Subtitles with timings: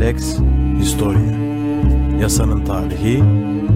[0.00, 0.16] Lex
[0.80, 1.40] Historia
[2.20, 3.22] Yasanın tarihi,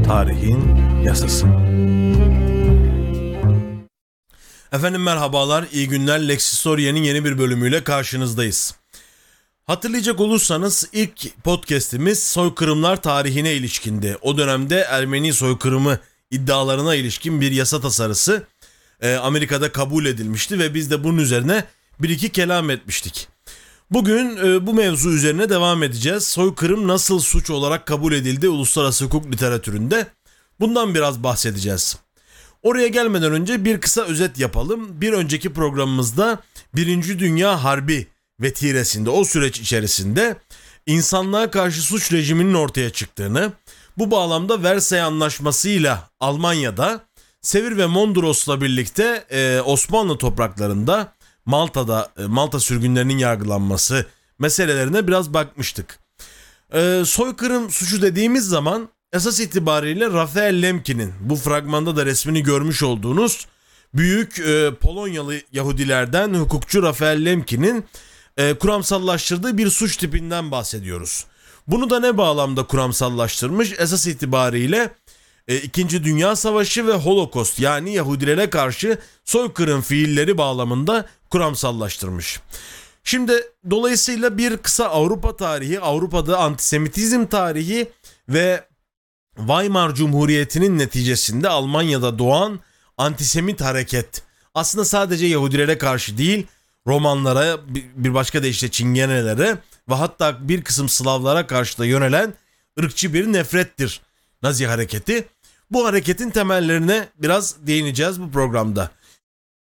[0.06, 1.46] tarihin yasası.
[4.72, 6.28] Efendim merhabalar, iyi günler.
[6.28, 8.74] Lex Historia'nın yeni bir bölümüyle karşınızdayız.
[9.64, 14.16] Hatırlayacak olursanız ilk podcast'imiz soykırımlar tarihine ilişkindi.
[14.22, 15.98] O dönemde Ermeni soykırımı
[16.30, 18.46] iddialarına ilişkin bir yasa tasarısı
[19.00, 21.64] e, Amerika'da kabul edilmişti ve biz de bunun üzerine
[22.00, 23.33] bir iki kelam etmiştik.
[23.94, 26.24] Bugün e, bu mevzu üzerine devam edeceğiz.
[26.24, 30.06] Soykırım nasıl suç olarak kabul edildi uluslararası hukuk literatüründe?
[30.60, 31.96] Bundan biraz bahsedeceğiz.
[32.62, 35.00] Oraya gelmeden önce bir kısa özet yapalım.
[35.00, 36.38] Bir önceki programımızda
[36.74, 38.06] Birinci Dünya Harbi
[38.40, 40.36] vetiresinde o süreç içerisinde
[40.86, 43.52] insanlığa karşı suç rejiminin ortaya çıktığını,
[43.98, 47.00] bu bağlamda Versay Anlaşması'yla Almanya'da
[47.44, 51.13] Sevir ve Mondros'la birlikte e, Osmanlı topraklarında
[51.46, 54.06] Malta'da e, Malta sürgünlerinin yargılanması
[54.38, 55.98] meselelerine biraz bakmıştık.
[56.72, 63.46] E, soykırım suçu dediğimiz zaman esas itibariyle Rafael Lemkin'in bu fragmanda da resmini görmüş olduğunuz
[63.94, 67.84] büyük e, Polonyalı Yahudilerden hukukçu Rafael Lemkin'in
[68.36, 71.26] e, kuramsallaştırdığı bir suç tipinden bahsediyoruz.
[71.66, 73.72] Bunu da ne bağlamda kuramsallaştırmış?
[73.78, 74.90] Esas itibariyle
[75.48, 82.40] e, İkinci Dünya Savaşı ve Holocaust yani Yahudilere karşı soykırım fiilleri bağlamında kuramsallaştırmış.
[83.04, 83.32] Şimdi
[83.70, 87.90] dolayısıyla bir kısa Avrupa tarihi, Avrupa'da antisemitizm tarihi
[88.28, 88.64] ve
[89.36, 92.60] Weimar Cumhuriyeti'nin neticesinde Almanya'da doğan
[92.98, 94.22] antisemit hareket
[94.54, 96.46] aslında sadece Yahudilere karşı değil
[96.86, 97.58] Romanlara
[97.96, 102.34] bir başka deyişle Çingenelere ve hatta bir kısım Slavlara karşı da yönelen
[102.80, 104.00] ırkçı bir nefrettir
[104.42, 105.28] Nazi hareketi.
[105.70, 108.90] Bu hareketin temellerine biraz değineceğiz bu programda.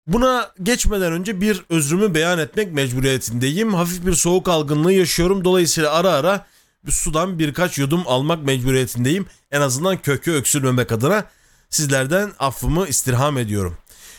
[0.09, 3.75] Buna geçmeden önce bir özrümü beyan etmek mecburiyetindeyim.
[3.75, 5.45] Hafif bir soğuk algınlığı yaşıyorum.
[5.45, 6.47] Dolayısıyla ara ara
[6.87, 9.27] bir sudan birkaç yudum almak mecburiyetindeyim.
[9.51, 11.25] En azından kökü öksürmemek adına
[11.71, 13.77] sizlerden affımı istirham ediyorum.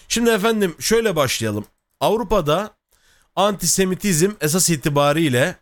[0.08, 1.66] Şimdi efendim şöyle başlayalım.
[2.00, 2.72] Avrupa'da
[3.36, 5.56] antisemitizm esas itibariyle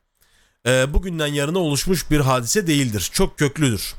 [0.68, 3.10] e, bugünden yarına oluşmuş bir hadise değildir.
[3.14, 3.96] Çok köklüdür.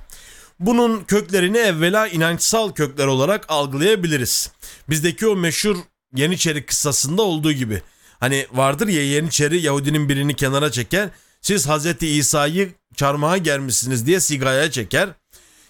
[0.60, 4.50] Bunun köklerini evvela inançsal kökler olarak algılayabiliriz.
[4.88, 5.76] Bizdeki o meşhur
[6.14, 7.82] Yeniçeri kıssasında olduğu gibi.
[8.20, 11.08] Hani vardır ya Yeniçeri Yahudinin birini kenara çeker.
[11.40, 15.08] Siz Hazreti İsa'yı çarmıha germişsiniz diye sigaya çeker.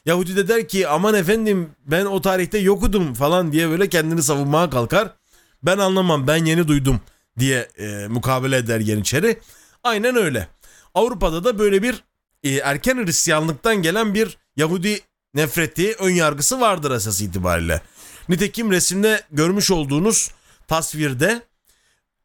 [0.07, 4.71] Yahudi de der ki aman efendim ben o tarihte yokudum falan diye böyle kendini savunmaya
[4.71, 5.13] kalkar.
[5.63, 7.01] Ben anlamam ben yeni duydum
[7.39, 9.41] diye e, mukabele eder Yeniçeri.
[9.85, 10.49] Aynen öyle.
[10.95, 12.05] Avrupa'da da böyle bir
[12.43, 15.01] e, erken Hristiyanlıktan gelen bir Yahudi
[15.35, 17.83] nefreti, ön yargısı vardır esas itibariyle.
[18.29, 20.31] Nitekim resimde görmüş olduğunuz
[20.69, 21.43] tasvirde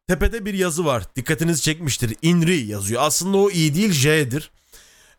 [0.08, 1.03] tepede bir yazı var.
[1.16, 2.16] Dikkatinizi çekmiştir.
[2.22, 3.02] Inri yazıyor.
[3.02, 4.52] Aslında o i değil J'dir.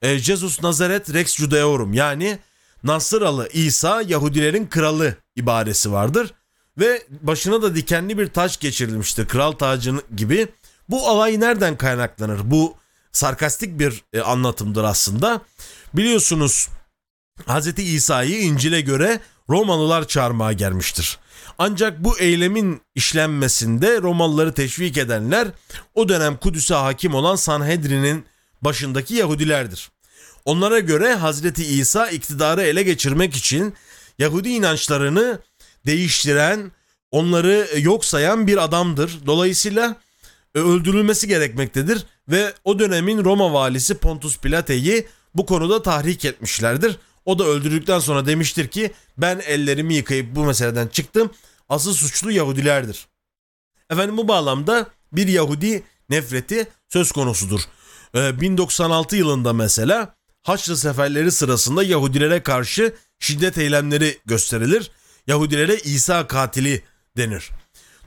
[0.02, 2.38] E, Jesus Nazaret Rex Judaeorum yani
[2.84, 6.34] Nasıralı İsa Yahudilerin kralı ibaresi vardır.
[6.78, 9.28] Ve başına da dikenli bir taş geçirilmiştir.
[9.28, 10.48] Kral tacını gibi.
[10.88, 12.50] Bu alay nereden kaynaklanır?
[12.50, 12.76] Bu
[13.12, 15.40] sarkastik bir e, anlatımdır aslında.
[15.94, 16.68] Biliyorsunuz
[17.46, 17.78] Hz.
[17.78, 21.18] İsa'yı İncil'e göre Romalılar çarmıha gelmiştir.
[21.58, 25.48] Ancak bu eylemin işlenmesinde Romalıları teşvik edenler
[25.94, 28.24] o dönem Kudüs'e hakim olan Sanhedrin'in
[28.62, 29.90] başındaki Yahudilerdir.
[30.44, 33.74] Onlara göre Hazreti İsa iktidarı ele geçirmek için
[34.18, 35.38] Yahudi inançlarını
[35.86, 36.72] değiştiren,
[37.10, 39.18] onları yok sayan bir adamdır.
[39.26, 39.96] Dolayısıyla
[40.54, 46.96] e, öldürülmesi gerekmektedir ve o dönemin Roma valisi Pontus Pilate'yi bu konuda tahrik etmişlerdir.
[47.24, 51.30] O da öldürdükten sonra demiştir ki ben ellerimi yıkayıp bu meseleden çıktım.
[51.68, 53.06] Asıl suçlu Yahudilerdir.
[53.90, 57.60] Efendim bu bağlamda bir Yahudi nefreti söz konusudur.
[58.14, 64.90] Ee, 1096 yılında mesela Haçlı seferleri sırasında Yahudilere karşı şiddet eylemleri gösterilir.
[65.26, 66.82] Yahudilere İsa katili
[67.16, 67.50] denir.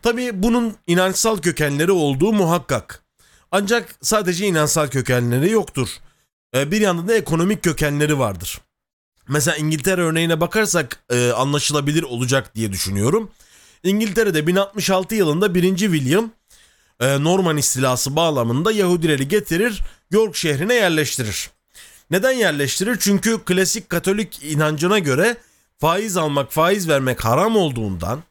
[0.02, 3.04] Tabi bunun inançsal kökenleri olduğu muhakkak.
[3.52, 5.90] Ancak sadece inançsal kökenleri yoktur.
[6.56, 8.62] Ee, bir yandan da ekonomik kökenleri vardır.
[9.28, 13.32] Mesela İngiltere örneğine bakarsak e, anlaşılabilir olacak diye düşünüyorum.
[13.84, 15.78] İngiltere'de 1066 yılında 1.
[15.78, 16.32] William
[17.00, 19.82] e, Norman istilası bağlamında Yahudileri getirir
[20.12, 21.50] York şehrine yerleştirir.
[22.12, 22.98] Neden yerleştirir?
[23.00, 25.38] Çünkü klasik Katolik inancına göre
[25.80, 28.24] faiz almak, faiz vermek haram olduğundan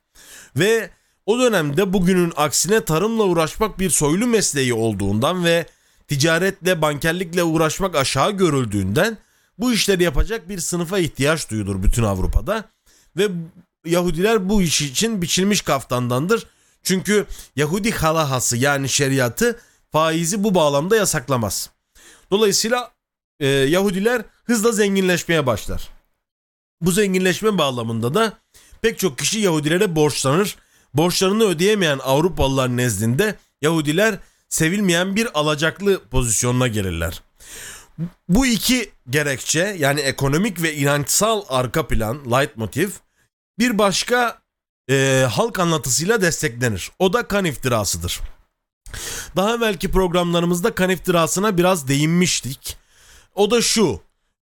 [0.56, 0.90] ve
[1.26, 5.66] o dönemde bugünün aksine tarımla uğraşmak bir soylu mesleği olduğundan ve
[6.08, 9.18] ticaretle, bankerlikle uğraşmak aşağı görüldüğünden
[9.58, 12.64] bu işleri yapacak bir sınıfa ihtiyaç duyulur bütün Avrupa'da.
[13.16, 13.28] Ve
[13.86, 16.46] Yahudiler bu iş için biçilmiş kaftandandır.
[16.82, 17.26] Çünkü
[17.56, 19.60] Yahudi halahası yani şeriatı
[19.92, 21.70] faizi bu bağlamda yasaklamaz.
[22.30, 22.90] Dolayısıyla
[23.40, 25.88] e, Yahudiler hızla zenginleşmeye başlar.
[26.80, 28.32] Bu zenginleşme bağlamında da
[28.82, 30.56] pek çok kişi Yahudilere borçlanır.
[30.94, 34.18] Borçlarını ödeyemeyen Avrupalılar nezdinde Yahudiler
[34.48, 37.22] sevilmeyen bir alacaklı pozisyonuna gelirler.
[38.28, 42.90] Bu iki gerekçe yani ekonomik ve inançsal arka plan, leitmotiv
[43.58, 44.38] bir başka
[44.90, 46.90] e, halk anlatısıyla desteklenir.
[46.98, 48.20] O da kan iftirasıdır.
[49.36, 52.76] Daha evvelki programlarımızda kan iftirasına biraz değinmiştik.
[53.34, 54.00] O da şu.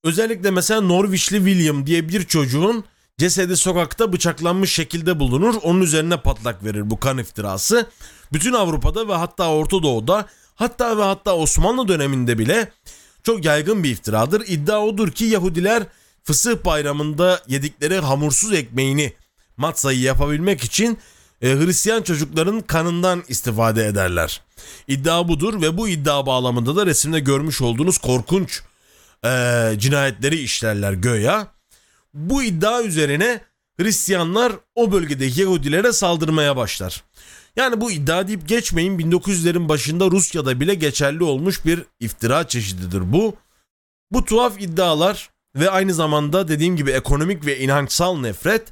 [0.04, 2.84] Özellikle mesela Norwichli William diye bir çocuğun
[3.18, 5.56] cesedi sokakta bıçaklanmış şekilde bulunur.
[5.64, 7.90] Onun üzerine patlak verir bu kan iftirası.
[8.34, 10.26] Bütün Avrupa'da ve hatta Orta Doğu'da
[10.56, 12.72] hatta ve hatta Osmanlı döneminde bile
[13.24, 14.44] çok yaygın bir iftiradır.
[14.48, 15.84] İddia odur ki Yahudiler
[16.24, 19.14] fısıh bayramında yedikleri hamursuz ekmeğini
[19.58, 20.98] matsayı yapabilmek için
[21.42, 24.42] e, Hristiyan çocukların kanından istifade ederler.
[24.88, 28.62] İddia budur ve bu iddia bağlamında da resimde görmüş olduğunuz korkunç
[29.26, 29.30] e,
[29.78, 31.48] cinayetleri işlerler göya.
[32.14, 33.42] Bu iddia üzerine
[33.80, 37.04] Hristiyanlar o bölgedeki Yahudilere saldırmaya başlar.
[37.56, 43.36] Yani bu iddia deyip geçmeyin 1900'lerin başında Rusya'da bile geçerli olmuş bir iftira çeşididir bu.
[44.12, 48.64] Bu tuhaf iddialar ve aynı zamanda dediğim gibi ekonomik ve inançsal nefret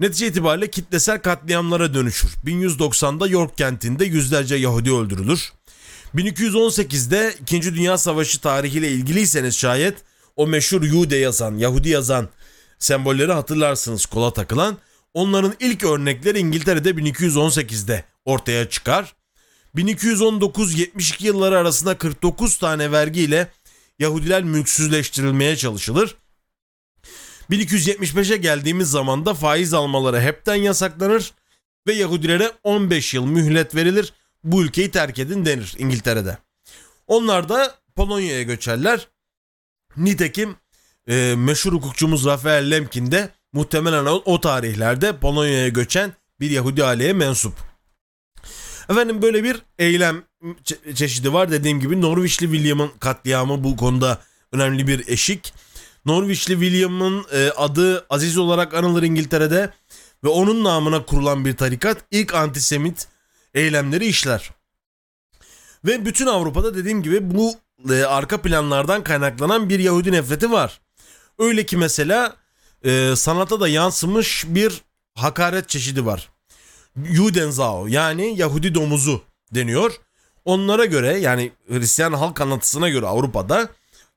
[0.00, 2.30] netice itibariyle kitlesel katliamlara dönüşür.
[2.44, 5.52] 1190'da York kentinde yüzlerce Yahudi öldürülür.
[6.14, 7.62] 1218'de 2.
[7.62, 9.94] Dünya Savaşı tarihiyle ilgiliyseniz şayet
[10.36, 12.28] o meşhur Yude yazan, Yahudi yazan
[12.78, 14.78] sembolleri hatırlarsınız kola takılan.
[15.14, 19.14] Onların ilk örnekleri İngiltere'de 1218'de ortaya çıkar.
[19.74, 23.48] 1219-72 yılları arasında 49 tane vergiyle
[23.98, 26.16] Yahudiler mülksüzleştirilmeye çalışılır.
[27.50, 31.32] 1275'e geldiğimiz zaman da faiz almaları hepten yasaklanır
[31.86, 34.12] ve Yahudilere 15 yıl mühlet verilir.
[34.44, 36.38] Bu ülkeyi terk edin denir İngiltere'de.
[37.06, 39.08] Onlar da Polonya'ya göçerler.
[39.96, 40.56] Nitekim
[41.08, 47.54] e, meşhur hukukçumuz Rafael Lemkin de muhtemelen o, tarihlerde Polonya'ya göçen bir Yahudi aileye mensup.
[48.88, 51.50] Efendim böyle bir eylem çe- çeşidi var.
[51.50, 54.18] Dediğim gibi Norwichli William'ın katliamı bu konuda
[54.52, 55.54] önemli bir eşik.
[56.04, 59.70] Norwichli William'ın e, adı Aziz olarak anılır İngiltere'de
[60.24, 63.08] ve onun namına kurulan bir tarikat ilk antisemit
[63.54, 64.50] eylemleri işler.
[65.84, 67.54] Ve bütün Avrupa'da dediğim gibi bu
[67.90, 70.80] e, arka planlardan kaynaklanan bir Yahudi nefreti var.
[71.38, 72.36] Öyle ki mesela
[72.84, 74.82] e, sanata da yansımış bir
[75.14, 76.30] hakaret çeşidi var.
[77.04, 79.22] Judenzau yani Yahudi domuzu
[79.54, 80.00] deniyor.
[80.44, 83.68] Onlara göre yani Hristiyan halk anlatısına göre Avrupa'da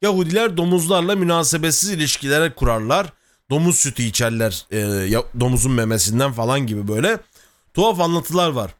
[0.01, 3.13] Yahudiler domuzlarla münasebetsiz ilişkiler kurarlar.
[3.49, 7.19] Domuz sütü içerler e, domuzun memesinden falan gibi böyle
[7.73, 8.71] tuhaf anlatılar var.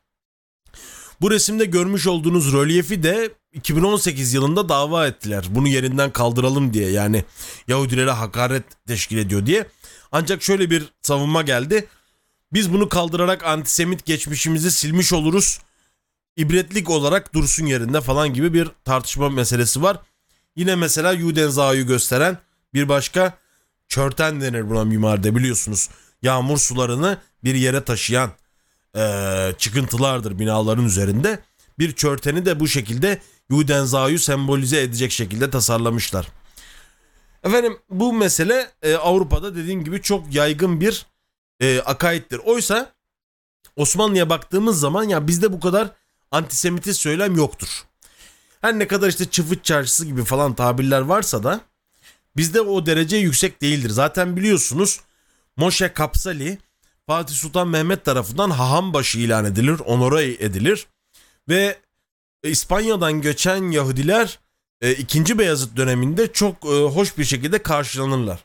[1.22, 5.46] Bu resimde görmüş olduğunuz rölyefi de 2018 yılında dava ettiler.
[5.50, 7.24] Bunu yerinden kaldıralım diye yani
[7.68, 9.68] Yahudilere hakaret teşkil ediyor diye.
[10.12, 11.88] Ancak şöyle bir savunma geldi.
[12.54, 15.60] Biz bunu kaldırarak antisemit geçmişimizi silmiş oluruz.
[16.38, 20.00] İbretlik olarak dursun yerinde falan gibi bir tartışma meselesi var.
[20.56, 22.38] Yine mesela Judenzau'yu gösteren
[22.74, 23.38] bir başka
[23.88, 25.90] çörten denir buna mimaride biliyorsunuz.
[26.22, 28.32] Yağmur sularını bir yere taşıyan
[28.96, 31.40] e, çıkıntılardır binaların üzerinde.
[31.80, 33.22] Bir çörteni de bu şekilde
[33.52, 36.28] Judenzau'yu sembolize edecek şekilde tasarlamışlar.
[37.44, 41.06] Efendim bu mesele e, Avrupa'da dediğim gibi çok yaygın bir
[41.60, 42.38] e, akaittir.
[42.38, 42.94] Oysa
[43.76, 45.92] Osmanlı'ya baktığımız zaman ya bizde bu kadar
[46.32, 47.84] antisemitist söylem yoktur.
[48.62, 51.62] Her ne kadar işte çıfıt çarşısı gibi falan tabirler varsa da
[52.38, 53.90] bizde o derece yüksek değildir.
[53.90, 55.00] Zaten biliyorsunuz
[55.58, 56.58] Moşe Kapsali
[57.10, 60.88] Fatih Sultan Mehmet tarafından hahambaşı ilan edilir, onore edilir
[61.50, 61.78] ve
[62.44, 64.40] İspanya'dan göçen Yahudiler
[64.82, 65.40] e, 2.
[65.40, 68.40] Beyazıt döneminde çok e, hoş bir şekilde karşılanırlar.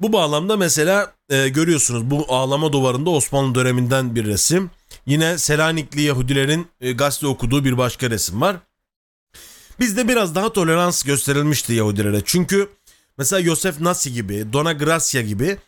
[0.00, 4.70] Bu bağlamda mesela e, görüyorsunuz bu ağlama duvarında Osmanlı döneminden bir resim.
[5.06, 8.56] Yine Selanikli Yahudilerin e, gazete okuduğu bir başka resim var.
[9.80, 12.22] Bizde biraz daha tolerans gösterilmişti Yahudilere.
[12.24, 12.68] Çünkü
[13.18, 15.58] mesela Yosef Nasi gibi, Dona Gracia gibi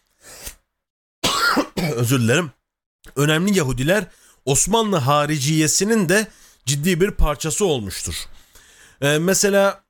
[1.99, 2.51] özür dilerim.
[3.17, 4.05] Önemli Yahudiler
[4.45, 6.27] Osmanlı hariciyesinin de
[6.67, 8.15] ciddi bir parçası olmuştur.
[9.01, 9.83] Ee, mesela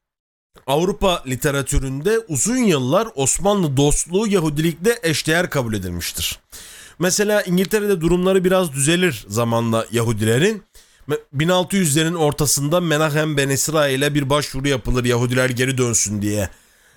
[0.67, 6.39] Avrupa literatüründe uzun yıllar Osmanlı dostluğu Yahudilikle eşdeğer kabul edilmiştir.
[6.99, 10.63] Mesela İngiltere'de durumları biraz düzelir zamanla Yahudilerin.
[11.37, 16.51] 1600'lerin ortasında Menahem Ben İsrail'e bir başvuru yapılır Yahudiler geri dönsün diye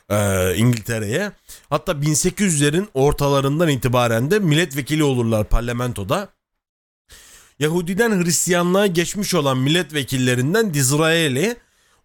[0.09, 1.31] e, İngiltere'ye.
[1.71, 6.29] Hatta 1800'lerin ortalarından itibaren de milletvekili olurlar parlamentoda.
[7.59, 11.55] Yahudiden Hristiyanlığa geçmiş olan milletvekillerinden Dizraeli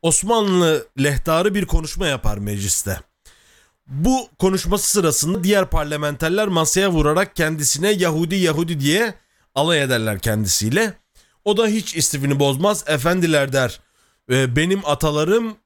[0.02, 3.00] Osmanlı lehtarı bir konuşma yapar mecliste.
[3.86, 9.14] Bu konuşması sırasında diğer parlamenterler masaya vurarak kendisine Yahudi Yahudi diye
[9.54, 10.94] alay ederler kendisiyle.
[11.44, 12.84] O da hiç istifini bozmaz.
[12.86, 13.80] Efendiler der
[14.30, 15.56] "E, benim atalarım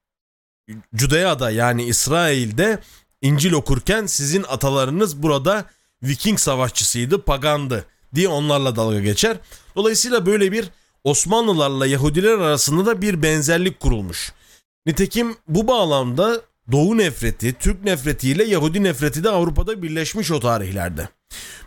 [0.95, 2.79] Cudeya'da yani İsrail'de
[3.23, 5.65] İncil okurken sizin atalarınız burada
[6.03, 7.85] Viking savaşçısıydı, pagandı
[8.15, 9.37] diye onlarla dalga geçer.
[9.77, 10.71] Dolayısıyla böyle bir
[11.05, 14.33] Osmanlılarla Yahudiler arasında da bir benzerlik kurulmuş.
[14.87, 16.41] Nitekim bu bağlamda
[16.73, 21.09] Doğu nefreti, Türk nefretiyle Yahudi nefreti de Avrupa'da birleşmiş o tarihlerde.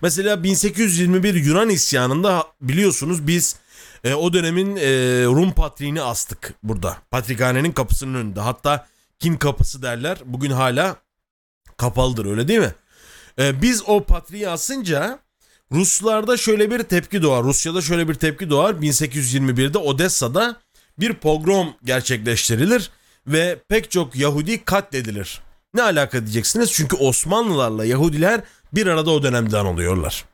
[0.01, 3.55] Mesela 1821 Yunan isyanında biliyorsunuz biz
[4.03, 4.81] e, o dönemin e,
[5.25, 6.97] Rum patriğini astık burada.
[7.11, 8.39] Patrikhanenin kapısının önünde.
[8.39, 8.87] Hatta
[9.19, 10.17] kin kapısı derler.
[10.25, 10.95] Bugün hala
[11.83, 12.73] kapalıdır öyle değil mi?
[13.39, 15.19] E, biz o patriği asınca
[15.71, 17.43] Ruslarda şöyle bir tepki doğar.
[17.43, 18.73] Rusya'da şöyle bir tepki doğar.
[18.73, 20.57] 1821'de Odessa'da
[20.99, 22.91] bir pogrom gerçekleştirilir
[23.27, 25.41] ve pek çok Yahudi katledilir.
[25.73, 26.71] Ne alaka diyeceksiniz?
[26.71, 28.41] Çünkü Osmanlılarla Yahudiler
[28.73, 30.25] bir arada o dönemden oluyorlar.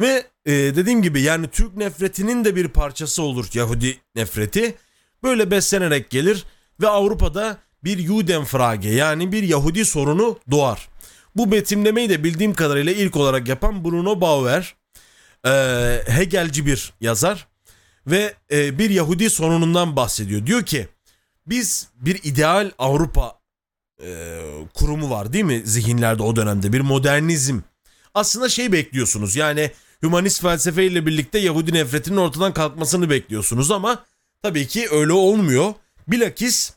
[0.00, 4.74] Ve e, dediğim gibi yani Türk nefretinin de bir parçası olur Yahudi nefreti.
[5.22, 6.44] Böyle beslenerek gelir
[6.80, 10.88] ve Avrupa'da bir Judenfrage yani bir Yahudi sorunu doğar.
[11.36, 14.74] Bu betimlemeyi de bildiğim kadarıyla ilk olarak yapan Bruno Bauer,
[15.46, 15.50] e,
[16.06, 17.46] Hegelci bir yazar
[18.06, 20.46] ve e, bir Yahudi sorunundan bahsediyor.
[20.46, 20.88] Diyor ki
[21.46, 23.38] biz bir ideal Avrupa
[24.02, 24.40] e,
[24.74, 27.60] kurumu var değil mi zihinlerde o dönemde bir modernizm.
[28.14, 29.70] Aslında şey bekliyorsunuz yani
[30.02, 34.04] hümanist felsefeyle birlikte Yahudi nefretinin ortadan kalkmasını bekliyorsunuz ama
[34.42, 35.74] tabii ki öyle olmuyor.
[36.08, 36.72] Bilakis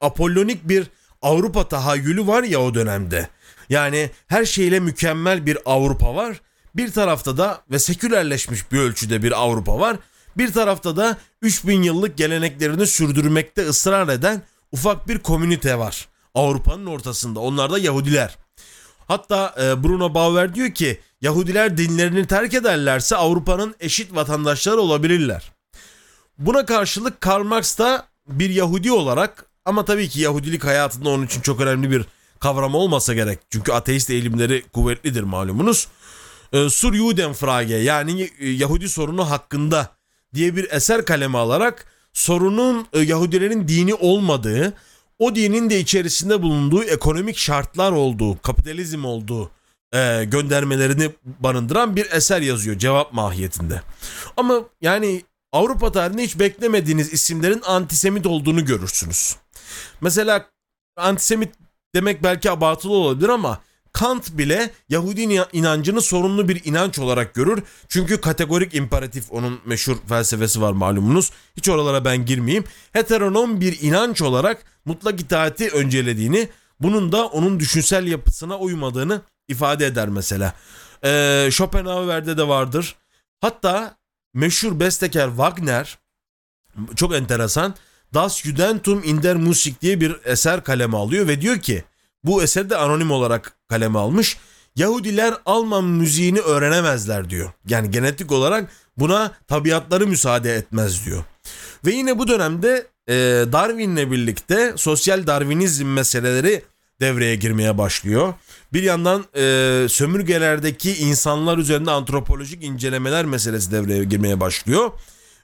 [0.00, 0.86] apollonik bir
[1.22, 3.28] Avrupa tahayyülü var ya o dönemde.
[3.68, 6.40] Yani her şeyle mükemmel bir Avrupa var.
[6.74, 9.96] Bir tarafta da ve sekülerleşmiş bir ölçüde bir Avrupa var.
[10.36, 16.08] Bir tarafta da 3000 yıllık geleneklerini sürdürmekte ısrar eden ufak bir komünite var.
[16.34, 17.40] Avrupa'nın ortasında.
[17.40, 18.36] Onlar da Yahudiler.
[19.08, 25.52] Hatta e, Bruno Bauer diyor ki Yahudiler dinlerini terk ederlerse Avrupa'nın eşit vatandaşları olabilirler.
[26.38, 31.40] Buna karşılık Karl Marx da bir Yahudi olarak ama tabii ki Yahudilik hayatında onun için
[31.40, 32.04] çok önemli bir
[32.40, 33.38] kavram olmasa gerek.
[33.50, 35.88] Çünkü ateist eğilimleri kuvvetlidir malumunuz.
[36.52, 39.88] E, Sur Judenfrage yani e, Yahudi sorunu hakkında
[40.34, 44.72] diye bir eser kaleme alarak sorunun e, Yahudilerin dini olmadığı,
[45.18, 49.50] o dinin de içerisinde bulunduğu ekonomik şartlar olduğu, kapitalizm olduğu
[49.94, 53.82] e, göndermelerini barındıran bir eser yazıyor cevap mahiyetinde.
[54.36, 59.36] Ama yani Avrupa tarihinde hiç beklemediğiniz isimlerin antisemit olduğunu görürsünüz.
[60.00, 60.50] Mesela
[60.96, 61.54] antisemit
[61.94, 63.60] demek belki abartılı olabilir ama
[63.96, 65.20] Kant bile Yahudi
[65.52, 67.62] inancını sorunlu bir inanç olarak görür.
[67.88, 71.30] Çünkü kategorik imperatif onun meşhur felsefesi var malumunuz.
[71.56, 72.64] Hiç oralara ben girmeyeyim.
[72.92, 76.48] Heteronom bir inanç olarak mutlak itaati öncelediğini,
[76.80, 80.54] bunun da onun düşünsel yapısına uymadığını ifade eder mesela.
[81.04, 82.96] Ee, Schopenhauer'de de vardır.
[83.40, 83.96] Hatta
[84.34, 85.98] meşhur bestekar Wagner
[86.96, 87.74] çok enteresan
[88.16, 91.84] Das Judentum in der Musik diye bir eser kaleme alıyor ve diyor ki
[92.24, 94.36] bu eseri de anonim olarak kaleme almış.
[94.76, 97.52] Yahudiler Alman müziğini öğrenemezler diyor.
[97.68, 101.24] Yani genetik olarak buna tabiatları müsaade etmez diyor.
[101.86, 103.14] Ve yine bu dönemde e,
[103.52, 106.62] Darwin'le birlikte sosyal Darwinizm meseleleri
[107.00, 108.34] devreye girmeye başlıyor.
[108.72, 114.90] Bir yandan e, sömürgelerdeki insanlar üzerinde antropolojik incelemeler meselesi devreye girmeye başlıyor.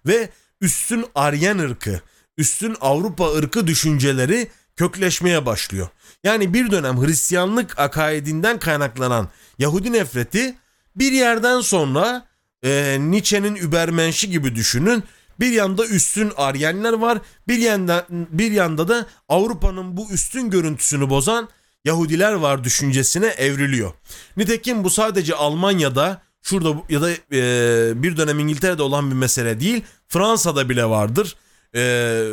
[0.06, 0.28] Ve
[0.60, 2.00] üstün Aryan ırkı,
[2.38, 5.88] üstün Avrupa ırkı düşünceleri kökleşmeye başlıyor.
[6.24, 10.54] Yani bir dönem Hristiyanlık akaidinden kaynaklanan Yahudi nefreti
[10.96, 12.26] bir yerden sonra
[12.64, 15.04] e, Nietzsche'nin Übermensch'i gibi düşünün.
[15.40, 21.48] Bir yanda üstün Aryenler var, bir yanda bir yanda da Avrupa'nın bu üstün görüntüsünü bozan
[21.84, 23.92] Yahudiler var düşüncesine evriliyor.
[24.36, 29.82] Nitekim bu sadece Almanya'da şurada ya da e, bir dönem İngiltere'de olan bir mesele değil.
[30.08, 31.36] Fransa'da bile vardır.
[31.76, 32.24] E,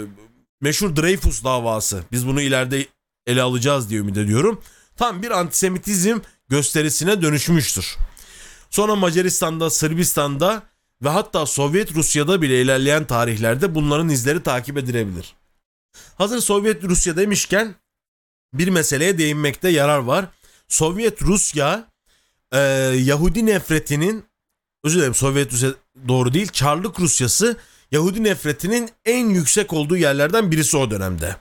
[0.61, 2.03] meşhur Dreyfus davası.
[2.11, 2.85] Biz bunu ileride
[3.27, 4.61] ele alacağız diye ümit ediyorum.
[4.97, 6.19] Tam bir antisemitizm
[6.49, 7.97] gösterisine dönüşmüştür.
[8.69, 10.63] Sonra Macaristan'da, Sırbistan'da
[11.03, 15.35] ve hatta Sovyet Rusya'da bile ilerleyen tarihlerde bunların izleri takip edilebilir.
[16.15, 17.75] Hazır Sovyet Rusya demişken
[18.53, 20.25] bir meseleye değinmekte yarar var.
[20.67, 21.87] Sovyet Rusya
[22.51, 22.59] e,
[22.97, 24.23] Yahudi nefretinin
[24.83, 25.69] özür dilerim Sovyet Rusya
[26.07, 27.57] doğru değil Çarlık Rusyası
[27.91, 31.35] Yahudi nefretinin en yüksek olduğu yerlerden birisi o dönemde.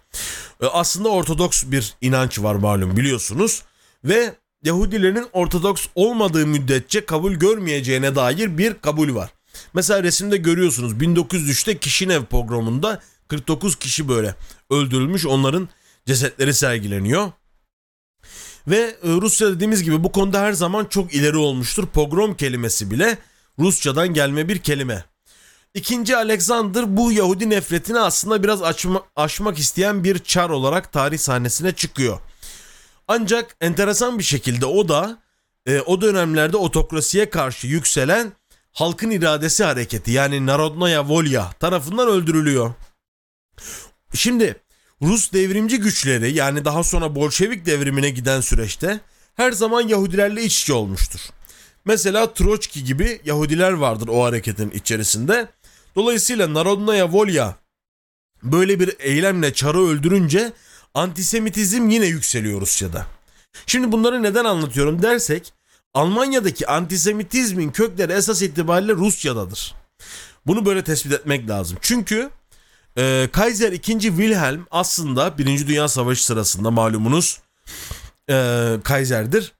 [0.61, 3.63] E, aslında Ortodoks bir inanç var malum biliyorsunuz
[4.05, 9.31] ve Yahudilerin Ortodoks olmadığı müddetçe kabul görmeyeceğine dair bir kabul var.
[9.75, 14.35] Mesela resimde görüyorsunuz 1903'te Kişinev pogromunda 49 kişi böyle
[14.71, 15.27] öldürülmüş.
[15.27, 15.69] Onların
[16.07, 17.33] cesetleri sergileniyor.
[18.67, 21.87] Ve e, Rusya dediğimiz gibi bu konuda her zaman çok ileri olmuştur.
[21.87, 23.19] Pogrom kelimesi bile
[23.59, 25.05] Rusçadan gelme bir kelime.
[25.75, 31.73] İkinci Alexander bu Yahudi nefretini aslında biraz açma, aşmak isteyen bir çar olarak tarih sahnesine
[31.73, 32.21] çıkıyor.
[33.09, 35.19] Ancak enteresan bir şekilde o da
[35.67, 38.33] e, o dönemlerde otokrasiye karşı yükselen
[38.73, 42.75] halkın iradesi hareketi yani Narodnaya Volya tarafından öldürülüyor.
[44.15, 44.57] Şimdi
[45.03, 49.01] Rus devrimci güçleri yani daha sonra Bolşevik devrimine giden süreçte
[49.35, 51.21] her zaman Yahudilerle iç içe olmuştur.
[51.85, 55.49] Mesela Troçki gibi Yahudiler vardır o hareketin içerisinde.
[55.99, 57.57] Dolayısıyla Narodnaya Volya
[58.43, 60.53] böyle bir eylemle Çar'ı öldürünce
[60.95, 63.07] antisemitizm yine yükseliyor Rusya'da.
[63.67, 65.53] Şimdi bunları neden anlatıyorum dersek
[65.95, 69.75] Almanya'daki antisemitizmin kökleri esas itibariyle Rusya'dadır.
[70.47, 71.79] Bunu böyle tespit etmek lazım.
[71.81, 72.31] Çünkü
[72.99, 74.01] e, Kaiser 2.
[74.01, 75.67] Wilhelm aslında 1.
[75.69, 77.41] Dünya Savaşı sırasında malumunuz
[78.31, 79.53] e, Kaiser'dir.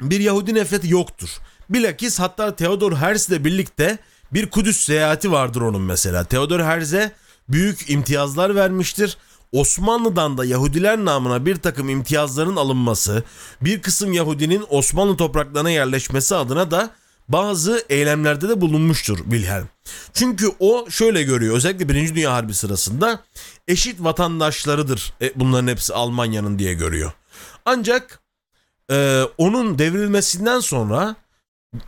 [0.00, 1.38] Bir Yahudi nefreti yoktur.
[1.70, 3.98] Bilakis hatta Theodor Herzl birlikte
[4.34, 6.24] bir Kudüs seyahati vardır onun mesela.
[6.24, 7.12] Theodor Herz'e
[7.48, 9.16] büyük imtiyazlar vermiştir.
[9.52, 13.22] Osmanlı'dan da Yahudiler namına bir takım imtiyazların alınması,
[13.60, 16.90] bir kısım Yahudinin Osmanlı topraklarına yerleşmesi adına da
[17.28, 19.68] bazı eylemlerde de bulunmuştur Wilhelm.
[20.12, 23.20] Çünkü o şöyle görüyor özellikle Birinci Dünya Harbi sırasında
[23.68, 27.12] eşit vatandaşlarıdır e, bunların hepsi Almanya'nın diye görüyor.
[27.64, 28.20] Ancak
[28.90, 31.16] e, onun devrilmesinden sonra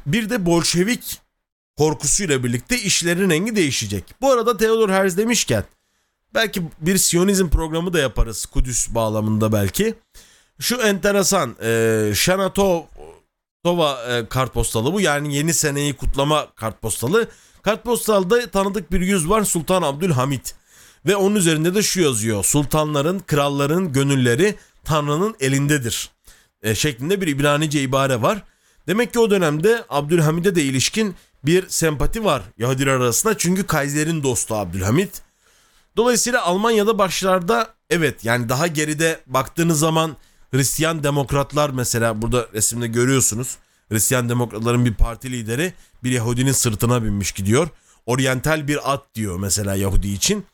[0.06, 1.23] bir de Bolşevik
[1.78, 4.04] korkusuyla birlikte işlerin rengi değişecek.
[4.20, 5.64] Bu arada Theodor Herz demişken
[6.34, 9.94] belki bir Siyonizm programı da yaparız Kudüs bağlamında belki.
[10.60, 17.28] Şu enteresan e, Shanatova e, kartpostalı bu yani yeni seneyi kutlama kartpostalı.
[17.62, 20.54] Kartpostalda tanıdık bir yüz var Sultan Abdülhamit.
[21.06, 22.44] Ve onun üzerinde de şu yazıyor.
[22.44, 24.54] Sultanların, kralların gönülleri
[24.84, 26.10] Tanrı'nın elindedir.
[26.62, 28.42] E, şeklinde bir İbranice ibare var.
[28.86, 31.14] Demek ki o dönemde Abdülhamid'e de ilişkin
[31.46, 33.38] bir sempati var Yahudiler arasında.
[33.38, 35.22] Çünkü Kaiser'in dostu Abdülhamit.
[35.96, 40.16] Dolayısıyla Almanya'da başlarda evet yani daha geride baktığınız zaman
[40.50, 43.56] Hristiyan demokratlar mesela burada resimde görüyorsunuz.
[43.88, 45.72] Hristiyan demokratların bir parti lideri
[46.04, 47.68] bir Yahudinin sırtına binmiş gidiyor.
[48.06, 50.46] Oryantal bir at diyor mesela Yahudi için.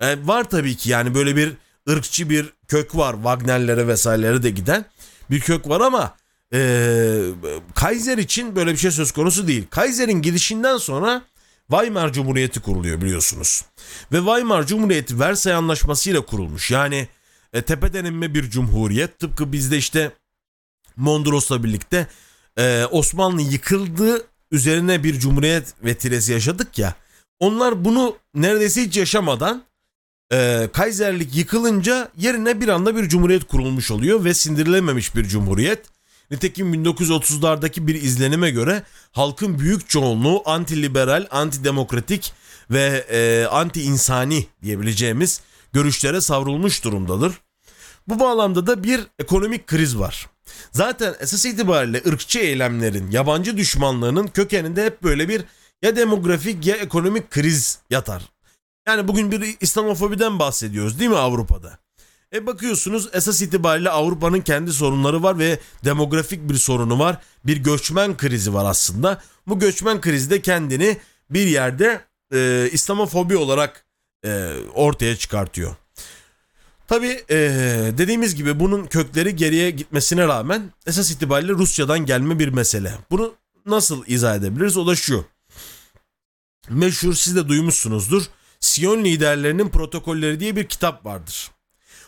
[0.00, 1.52] Ee, var tabii ki yani böyle bir
[1.90, 3.14] ırkçı bir kök var.
[3.14, 4.84] Wagner'lere vesairelere de giden
[5.30, 6.16] bir kök var ama
[6.54, 7.30] e,
[7.74, 9.66] Kaiser için böyle bir şey söz konusu değil.
[9.70, 11.22] Kaiser'in gidişinden sonra
[11.70, 13.64] Weimar Cumhuriyeti kuruluyor biliyorsunuz.
[14.12, 16.70] Ve Weimar Cumhuriyeti Versay Anlaşması ile kurulmuş.
[16.70, 17.08] Yani
[17.52, 19.18] e, tepeden inme bir cumhuriyet.
[19.18, 20.12] Tıpkı bizde işte
[20.96, 22.06] Mondros'la birlikte
[22.58, 26.94] e, Osmanlı yıkıldı üzerine bir cumhuriyet vetiresi yaşadık ya.
[27.38, 29.62] Onlar bunu neredeyse hiç yaşamadan
[30.32, 35.86] e, Kaiserlik yıkılınca yerine bir anda bir cumhuriyet kurulmuş oluyor ve sindirilememiş bir cumhuriyet.
[36.30, 42.32] Nitekim 1930'lardaki bir izlenime göre halkın büyük çoğunluğu anti-liberal, anti-demokratik
[42.70, 45.40] ve e, anti-insani diyebileceğimiz
[45.72, 47.32] görüşlere savrulmuş durumdadır.
[48.08, 50.26] Bu bağlamda da bir ekonomik kriz var.
[50.72, 55.44] Zaten esas itibariyle ırkçı eylemlerin, yabancı düşmanlığının kökeninde hep böyle bir
[55.82, 58.22] ya demografik ya ekonomik kriz yatar.
[58.88, 61.78] Yani bugün bir İslamofobiden bahsediyoruz değil mi Avrupa'da?
[62.34, 67.18] E bakıyorsunuz esas itibariyle Avrupa'nın kendi sorunları var ve demografik bir sorunu var.
[67.44, 69.22] Bir göçmen krizi var aslında.
[69.46, 70.96] Bu göçmen krizi de kendini
[71.30, 72.00] bir yerde
[72.32, 73.84] e, İslamofobi olarak
[74.24, 75.76] e, ortaya çıkartıyor.
[76.88, 77.38] Tabi e,
[77.98, 82.94] dediğimiz gibi bunun kökleri geriye gitmesine rağmen esas itibariyle Rusya'dan gelme bir mesele.
[83.10, 83.34] Bunu
[83.66, 84.76] nasıl izah edebiliriz?
[84.76, 85.24] O da şu.
[86.68, 88.22] Meşhur siz de duymuşsunuzdur.
[88.60, 91.50] Siyon liderlerinin protokolleri diye bir kitap vardır.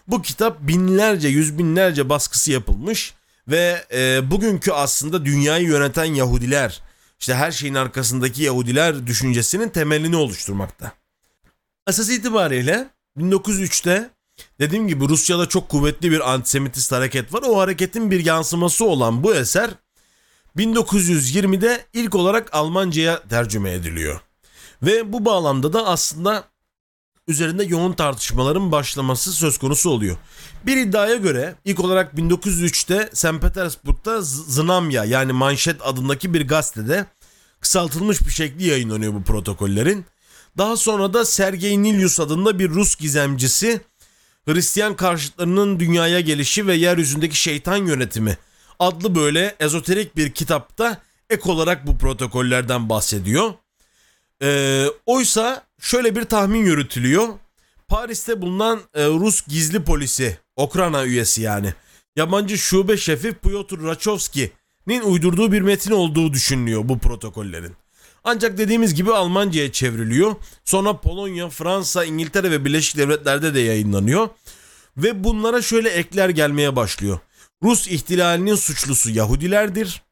[0.09, 3.15] Bu kitap binlerce, yüz binlerce baskısı yapılmış
[3.49, 6.83] ve e, bugünkü aslında dünyayı yöneten Yahudiler,
[7.21, 10.93] işte her şeyin arkasındaki Yahudiler düşüncesinin temelini oluşturmakta.
[11.87, 12.89] Asas itibariyle
[13.19, 14.11] 1903'te
[14.61, 17.43] dediğim gibi Rusya'da çok kuvvetli bir antisemitist hareket var.
[17.47, 19.71] O hareketin bir yansıması olan bu eser
[20.57, 24.21] 1920'de ilk olarak Almanca'ya tercüme ediliyor.
[24.83, 26.45] Ve bu bağlamda da aslında
[27.29, 30.17] üzerinde yoğun tartışmaların başlaması söz konusu oluyor.
[30.67, 33.41] Bir iddiaya göre ilk olarak 1903'te St.
[33.41, 37.07] Petersburg'da Znamya yani Manşet adındaki bir gazetede
[37.61, 40.05] kısaltılmış bir şekli yayınlanıyor bu protokollerin.
[40.59, 43.81] Daha sonra da Sergey Nilius adında bir Rus gizemcisi
[44.45, 48.37] Hristiyan karşıtlarının dünyaya gelişi ve yeryüzündeki şeytan yönetimi
[48.79, 53.55] adlı böyle ezoterik bir kitapta ek olarak bu protokollerden bahsediyor.
[54.43, 57.29] Ee, oysa şöyle bir tahmin yürütülüyor.
[57.89, 61.75] Paris'te bulunan e, Rus gizli polisi, Okrana üyesi yani.
[62.17, 67.73] Yabancı şube şefi Pyotr Rachovski'nin uydurduğu bir metin olduğu düşünülüyor bu protokollerin.
[68.25, 70.37] Ancak dediğimiz gibi Almanca'ya çevriliyor.
[70.65, 74.29] Sonra Polonya, Fransa, İngiltere ve Birleşik Devletler'de de yayınlanıyor.
[74.97, 77.19] Ve bunlara şöyle ekler gelmeye başlıyor.
[77.63, 80.03] Rus ihtilalinin suçlusu Yahudilerdir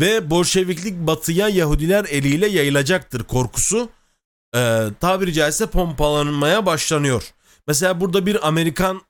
[0.00, 3.88] ve Bolşeviklik batıya Yahudiler eliyle yayılacaktır korkusu
[4.54, 7.34] e, tabiri caizse pompalanmaya başlanıyor.
[7.66, 9.02] Mesela burada bir Amerikan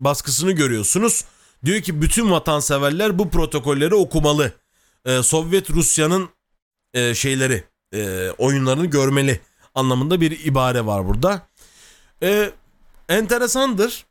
[0.00, 1.24] baskısını görüyorsunuz.
[1.64, 4.52] Diyor ki bütün vatanseverler bu protokolleri okumalı.
[5.04, 6.28] E, Sovyet Rusya'nın
[6.94, 9.40] e, şeyleri e, oyunlarını görmeli
[9.74, 11.48] anlamında bir ibare var burada.
[12.22, 12.50] E,
[13.08, 14.06] enteresandır.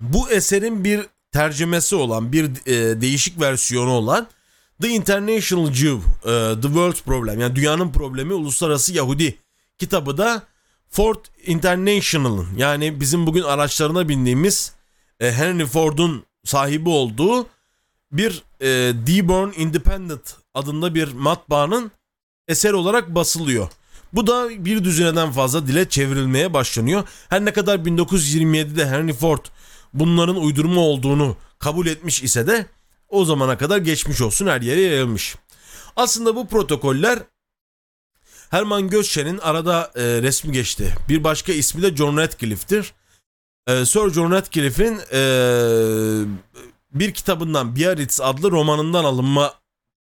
[0.00, 4.28] Bu eserin bir tercümesi olan bir e, değişik versiyonu olan
[4.80, 9.38] The International Jew, e, The World's Problem yani dünyanın problemi uluslararası Yahudi
[9.78, 10.42] kitabı da
[10.90, 14.72] Ford International'ın yani bizim bugün araçlarına bindiğimiz
[15.20, 17.46] e, Henry Ford'un sahibi olduğu
[18.12, 18.66] bir e,
[19.06, 21.90] Dearborn Independent adında bir matbaanın
[22.48, 23.68] eser olarak basılıyor.
[24.12, 27.08] Bu da bir düzineden fazla dile çevrilmeye başlanıyor.
[27.28, 29.44] Her ne kadar 1927'de Henry Ford
[29.94, 32.66] bunların uydurma olduğunu kabul etmiş ise de
[33.08, 35.36] o zamana kadar geçmiş olsun her yere yayılmış.
[35.96, 37.18] Aslında bu protokoller
[38.50, 40.94] Herman Götçe'nin arada e, resmi geçti.
[41.08, 42.92] Bir başka ismi de John Radcliffe'tir.
[43.66, 45.20] E, Sir John Radcliffe'in e,
[46.94, 49.54] bir kitabından Biarritz adlı romanından alınma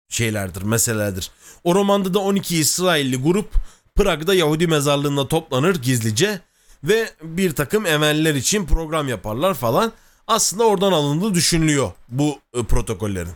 [0.08, 1.30] şeylerdir, meselelerdir.
[1.64, 3.54] O romanda da 12 İsrailli grup
[3.96, 6.40] Prag'da Yahudi mezarlığında toplanır gizlice
[6.84, 9.92] ve bir takım emeller için program yaparlar falan.
[10.26, 13.32] Aslında oradan alındığı düşünülüyor bu e, protokollerin.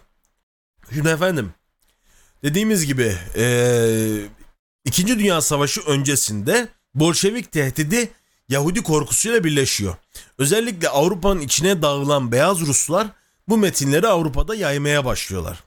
[0.94, 1.52] Şimdi efendim
[2.42, 4.28] dediğimiz gibi e,
[4.84, 8.10] İkinci Dünya Savaşı öncesinde Bolşevik tehdidi
[8.48, 9.96] Yahudi korkusuyla birleşiyor.
[10.38, 13.06] Özellikle Avrupa'nın içine dağılan beyaz Ruslar
[13.48, 15.64] bu metinleri Avrupa'da yaymaya başlıyorlar.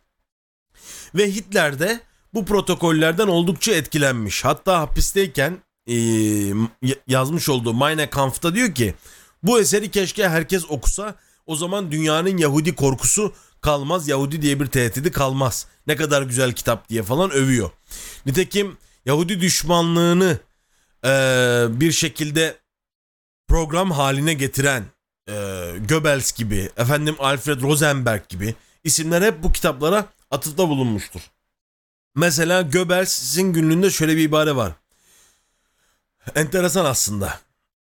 [1.16, 2.00] Ve Hitler de
[2.34, 4.46] bu protokollerden oldukça etkilenmiş.
[4.46, 5.96] Hatta hapisteyken e,
[7.08, 8.94] yazmış olduğu Meine Kampf'ta diyor ki
[9.44, 14.08] bu eseri keşke herkes okusa o zaman dünyanın Yahudi korkusu kalmaz.
[14.08, 15.68] Yahudi diye bir tehdidi kalmaz.
[15.88, 17.70] Ne kadar güzel kitap diye falan övüyor.
[18.26, 20.40] Nitekim Yahudi düşmanlığını
[21.06, 21.10] e,
[21.70, 22.58] bir şekilde
[23.48, 24.84] program haline getiren
[25.30, 25.34] e,
[25.90, 31.22] Goebbels gibi, efendim Alfred Rosenberg gibi isimler hep bu kitaplara atıfta bulunmuştur.
[32.16, 34.74] Mesela Goebbels'in günlüğünde şöyle bir ibare var.
[36.36, 37.40] Enteresan aslında.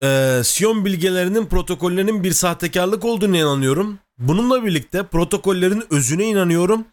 [0.03, 3.99] Ee, Siyon bilgelerinin protokollerinin bir sahtekarlık olduğunu inanıyorum.
[4.17, 6.85] Bununla birlikte protokollerin özüne inanıyorum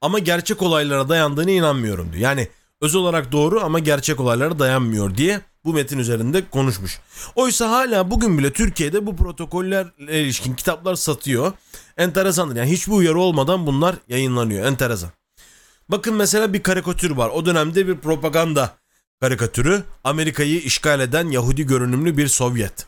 [0.00, 2.22] ama gerçek olaylara dayandığını inanmıyorum diyor.
[2.22, 2.48] Yani
[2.80, 7.00] öz olarak doğru ama gerçek olaylara dayanmıyor diye bu metin üzerinde konuşmuş.
[7.34, 11.52] Oysa hala bugün bile Türkiye'de bu protokollerle ilişkin kitaplar satıyor.
[11.96, 14.66] Enteresandır yani hiçbir uyarı olmadan bunlar yayınlanıyor.
[14.66, 15.10] Enteresan.
[15.88, 17.30] Bakın mesela bir karikatür var.
[17.34, 18.76] O dönemde bir propaganda
[19.20, 19.84] karikatürü.
[20.04, 22.86] Amerika'yı işgal eden Yahudi görünümlü bir Sovyet.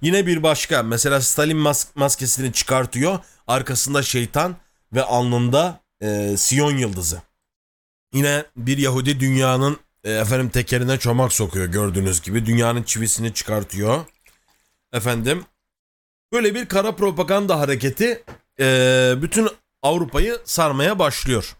[0.00, 3.18] Yine bir başka mesela Stalin mas- maskesini çıkartıyor.
[3.46, 4.56] Arkasında şeytan
[4.92, 7.22] ve alnında e, Siyon yıldızı.
[8.12, 12.46] Yine bir Yahudi dünyanın e, efendim tekerine çomak sokuyor gördüğünüz gibi.
[12.46, 14.04] Dünyanın çivisini çıkartıyor.
[14.92, 15.44] Efendim
[16.32, 18.24] böyle bir kara propaganda hareketi
[18.60, 19.48] e, bütün
[19.82, 21.56] Avrupa'yı sarmaya başlıyor.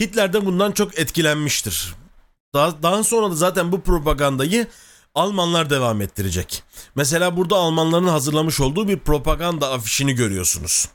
[0.00, 1.94] Hitler de bundan çok etkilenmiştir.
[2.54, 4.66] Daha, daha sonra da zaten bu propagandayı
[5.14, 6.62] Almanlar devam ettirecek.
[6.94, 10.88] Mesela burada Almanların hazırlamış olduğu bir propaganda afişini görüyorsunuz.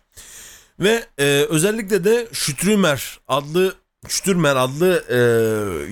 [0.79, 3.75] Ve e, özellikle de Strümer adlı
[4.07, 5.17] Stürmer adlı e,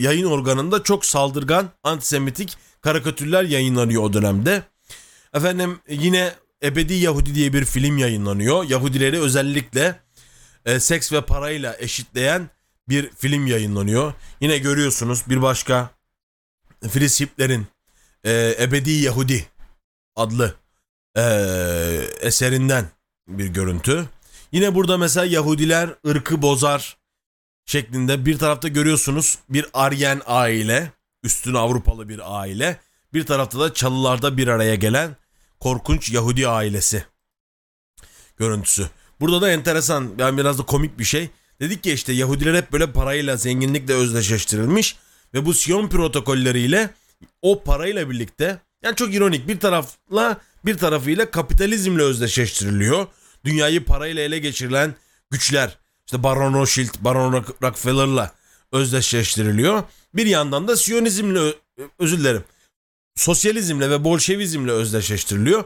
[0.03, 4.63] yayın organında çok saldırgan antisemitik karikatürler yayınlanıyor o dönemde.
[5.33, 8.63] Efendim yine Ebedi Yahudi diye bir film yayınlanıyor.
[8.69, 9.99] Yahudileri özellikle
[10.65, 12.49] e, seks ve parayla eşitleyen
[12.89, 14.13] bir film yayınlanıyor.
[14.41, 15.89] Yine görüyorsunuz bir başka
[16.89, 17.67] Fritz Hitler'in
[18.23, 19.45] e, Ebedi Yahudi
[20.15, 20.55] adlı
[21.17, 21.21] e,
[22.21, 22.89] eserinden
[23.27, 24.09] bir görüntü.
[24.51, 26.97] Yine burada mesela Yahudiler ırkı bozar
[27.65, 30.91] şeklinde bir tarafta görüyorsunuz bir Aryen aile,
[31.23, 32.79] üstün Avrupalı bir aile.
[33.13, 35.15] Bir tarafta da çalılarda bir araya gelen
[35.59, 37.05] korkunç Yahudi ailesi
[38.37, 38.89] görüntüsü.
[39.19, 41.29] Burada da enteresan yani biraz da komik bir şey.
[41.61, 44.95] Dedik ki işte Yahudiler hep böyle parayla zenginlikle özdeşleştirilmiş
[45.33, 46.89] ve bu Siyon protokolleriyle
[47.41, 53.07] o parayla birlikte yani çok ironik bir tarafla bir tarafıyla kapitalizmle özdeşleştiriliyor.
[53.45, 54.95] Dünyayı parayla ele geçirilen
[55.31, 58.31] güçler işte Baron Rothschild, Baron Rockefeller'la
[58.71, 59.83] özdeşleştiriliyor.
[60.13, 61.53] Bir yandan da Siyonizmle
[61.99, 62.43] özür dilerim.
[63.15, 65.63] sosyalizmle ve Bolşevizmle özdeşleştiriliyor.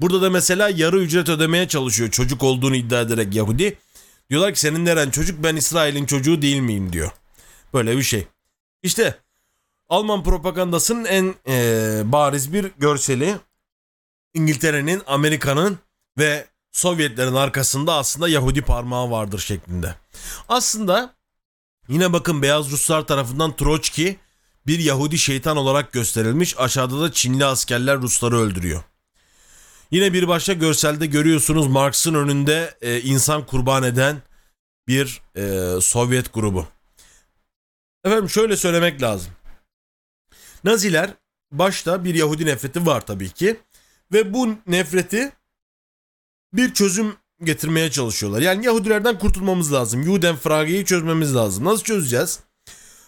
[0.00, 3.78] Burada da mesela yarı ücret ödemeye çalışıyor çocuk olduğunu iddia ederek Yahudi.
[4.30, 7.10] Diyorlar ki senin neren çocuk ben İsrail'in çocuğu değil miyim diyor.
[7.74, 8.26] Böyle bir şey.
[8.82, 9.18] İşte
[9.88, 13.36] Alman propagandasının en e, bariz bir görseli
[14.34, 15.78] İngiltere'nin, Amerika'nın
[16.18, 19.94] ve Sovyetlerin arkasında aslında Yahudi parmağı vardır şeklinde.
[20.48, 21.14] Aslında
[21.88, 24.16] yine bakın Beyaz Ruslar tarafından Troçki
[24.66, 26.58] bir Yahudi şeytan olarak gösterilmiş.
[26.58, 28.82] Aşağıda da Çinli askerler Rusları öldürüyor.
[29.90, 34.22] Yine bir başka görselde görüyorsunuz Marx'ın önünde e, insan kurban eden
[34.88, 36.66] bir e, Sovyet grubu.
[38.04, 39.32] Efendim şöyle söylemek lazım.
[40.64, 41.10] Naziler
[41.52, 43.60] başta bir Yahudi nefreti var tabii ki.
[44.12, 45.32] Ve bu nefreti
[46.52, 48.40] bir çözüm getirmeye çalışıyorlar.
[48.40, 50.04] Yani Yahudilerden kurtulmamız lazım.
[50.04, 51.64] Judenfrage'yi çözmemiz lazım.
[51.64, 52.40] Nasıl çözeceğiz?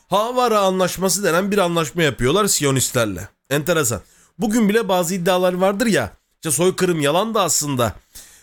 [0.09, 3.29] Havara anlaşması denen bir anlaşma yapıyorlar Siyonistlerle.
[3.51, 4.01] Enteresan.
[4.39, 6.20] Bugün bile bazı iddialar vardır ya.
[6.41, 7.95] İşte soykırım yalan da aslında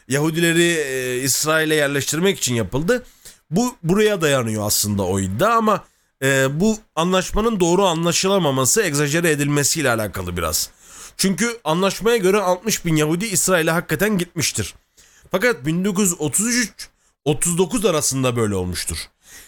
[0.08, 3.06] Yahudileri e, İsrail'e yerleştirmek için yapıldı.
[3.50, 5.86] Bu buraya dayanıyor aslında o iddia ama
[6.24, 10.70] e, bu anlaşmanın doğru anlaşılamaması, egzajere edilmesiyle alakalı biraz.
[11.18, 14.76] Çünkü anlaşmaya göre 60 bin Yahudi İsrail'e hakikaten gitmiştir.
[15.32, 18.98] Fakat 1933-39 arasında böyle olmuştur.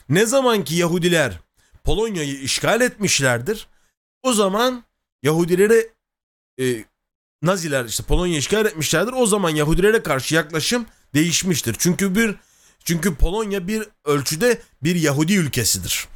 [0.09, 1.39] Ne zaman ki Yahudiler
[1.83, 3.67] Polonya'yı işgal etmişlerdir,
[4.23, 4.83] o zaman
[5.23, 5.89] Yahudileri
[6.59, 6.85] e,
[7.43, 9.13] Naziler işte Polonya işgal etmişlerdir.
[9.13, 11.75] O zaman Yahudilere karşı yaklaşım değişmiştir.
[11.79, 12.35] Çünkü bir
[12.83, 16.07] çünkü Polonya bir ölçüde bir Yahudi ülkesidir.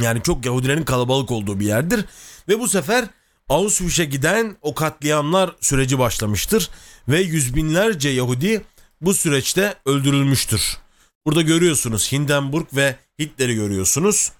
[0.00, 2.04] Yani çok Yahudilerin kalabalık olduğu bir yerdir
[2.48, 3.04] ve bu sefer
[3.48, 6.70] Auschwitz'e giden o katliamlar süreci başlamıştır
[7.08, 8.64] ve yüz binlerce Yahudi
[9.00, 10.78] bu süreçte öldürülmüştür.
[11.26, 14.32] Burada görüyorsunuz Hindenburg ve Hitler'i görüyorsunuz.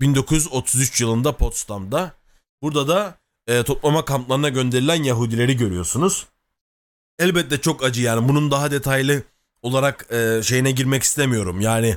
[0.00, 2.12] 1933 yılında Potsdam'da.
[2.62, 3.17] Burada da
[3.48, 6.26] e, toplama kamplarına gönderilen Yahudileri görüyorsunuz.
[7.18, 9.22] Elbette çok acı yani bunun daha detaylı
[9.62, 11.60] olarak e, şeyine girmek istemiyorum.
[11.60, 11.96] Yani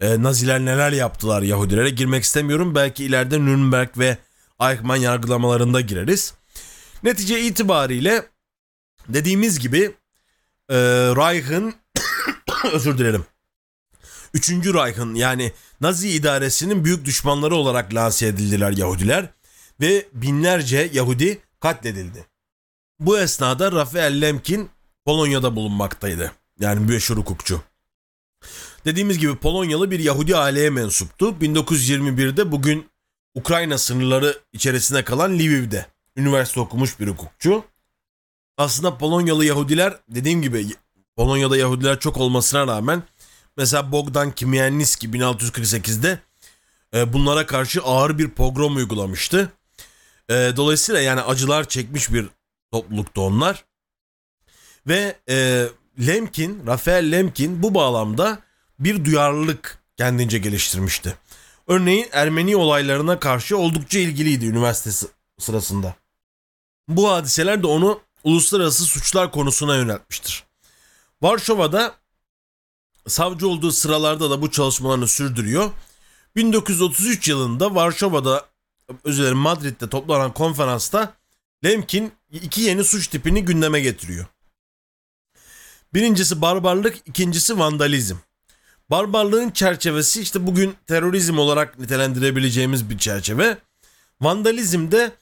[0.00, 2.74] e, Naziler neler yaptılar Yahudilere girmek istemiyorum.
[2.74, 4.18] Belki ileride Nürnberg ve
[4.60, 6.34] Eichmann yargılamalarında gireriz.
[7.02, 8.26] Netice itibariyle
[9.08, 9.94] dediğimiz gibi
[10.70, 10.76] e,
[11.16, 11.74] Reich'ın
[12.72, 13.24] özür dilerim.
[14.34, 19.30] Üçüncü Reich'ın yani Nazi idaresinin büyük düşmanları olarak lanse edildiler Yahudiler
[19.80, 22.26] ve binlerce Yahudi katledildi.
[23.00, 24.70] Bu esnada Rafael Lemkin
[25.04, 26.32] Polonya'da bulunmaktaydı.
[26.60, 27.62] Yani meşhur hukukçu.
[28.84, 31.26] Dediğimiz gibi Polonyalı bir Yahudi aileye mensuptu.
[31.40, 32.86] 1921'de bugün
[33.34, 35.86] Ukrayna sınırları içerisinde kalan Lviv'de
[36.16, 37.64] üniversite okumuş bir hukukçu.
[38.56, 40.66] Aslında Polonyalı Yahudiler dediğim gibi
[41.16, 43.02] Polonya'da Yahudiler çok olmasına rağmen
[43.56, 46.18] mesela Bogdan Kimielnicki 1648'de
[46.94, 49.52] e, bunlara karşı ağır bir pogrom uygulamıştı.
[50.30, 52.26] E, dolayısıyla yani acılar çekmiş bir
[52.72, 53.64] topluluktu onlar.
[54.86, 55.66] Ve e,
[56.06, 58.38] Lemkin, Rafael Lemkin bu bağlamda
[58.78, 61.16] bir duyarlılık kendince geliştirmişti.
[61.66, 65.08] Örneğin Ermeni olaylarına karşı oldukça ilgiliydi üniversite
[65.38, 65.94] sırasında.
[66.88, 70.44] Bu hadiseler de onu uluslararası suçlar konusuna yöneltmiştir.
[71.22, 71.94] Varşova'da
[73.08, 75.70] savcı olduğu sıralarda da bu çalışmalarını sürdürüyor.
[76.36, 78.46] 1933 yılında Varşova'da
[79.04, 81.14] özür dilerim Madrid'de toplanan konferansta
[81.64, 84.26] Lemkin iki yeni suç tipini gündeme getiriyor.
[85.94, 88.16] Birincisi barbarlık, ikincisi vandalizm.
[88.90, 93.58] Barbarlığın çerçevesi işte bugün terörizm olarak nitelendirebileceğimiz bir çerçeve.
[94.20, 95.12] Vandalizm de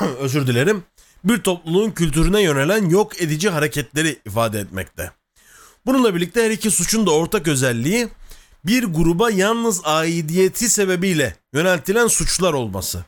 [0.18, 0.84] özür dilerim
[1.24, 5.12] bir topluluğun kültürüne yönelen yok edici hareketleri ifade etmekte.
[5.86, 8.08] Bununla birlikte her iki suçun da ortak özelliği
[8.64, 13.04] bir gruba yalnız aidiyeti sebebiyle yöneltilen suçlar olması.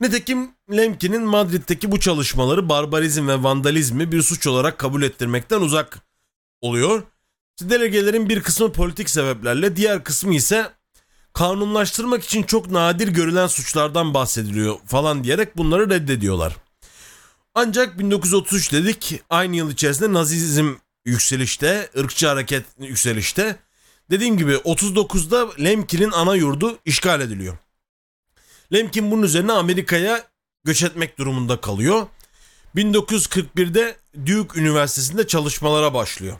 [0.00, 5.98] Nitekim Lemkin'in Madrid'deki bu çalışmaları barbarizm ve vandalizmi bir suç olarak kabul ettirmekten uzak
[6.60, 7.02] oluyor.
[7.60, 10.70] Delegelerin bir kısmı politik sebeplerle, diğer kısmı ise
[11.32, 16.56] kanunlaştırmak için çok nadir görülen suçlardan bahsediliyor falan diyerek bunları reddediyorlar.
[17.54, 23.56] Ancak 1933 dedik aynı yıl içerisinde Nazizm yükselişte, ırkçı hareket yükselişte.
[24.12, 27.58] Dediğim gibi 39'da Lemkin'in ana yurdu işgal ediliyor.
[28.72, 30.24] Lemkin bunun üzerine Amerika'ya
[30.64, 32.06] göç etmek durumunda kalıyor.
[32.76, 33.96] 1941'de
[34.26, 36.36] Duke Üniversitesi'nde çalışmalara başlıyor.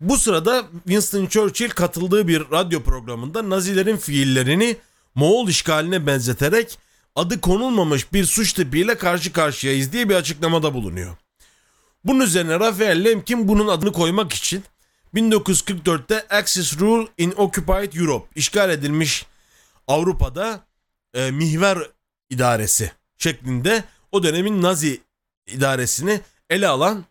[0.00, 4.76] Bu sırada Winston Churchill katıldığı bir radyo programında Nazilerin fiillerini
[5.14, 6.78] Moğol işgaline benzeterek
[7.16, 11.16] adı konulmamış bir suç tipiyle karşı karşıyayız diye bir açıklamada bulunuyor.
[12.04, 14.64] Bunun üzerine Raphael Lemkin bunun adını koymak için
[15.14, 19.26] 1944'te Axis Rule in Occupied Europe işgal edilmiş
[19.86, 20.66] Avrupa'da
[21.14, 21.78] e, mihver
[22.30, 25.00] idaresi şeklinde o dönemin Nazi
[25.46, 27.04] idaresini ele alan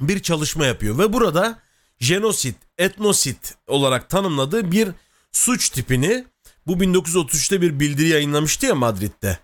[0.00, 1.58] bir çalışma yapıyor ve burada
[2.00, 4.88] jenosit, etnosit olarak tanımladığı bir
[5.32, 6.24] suç tipini
[6.66, 9.38] bu 1933'te bir bildiri yayınlamıştı ya Madrid'de.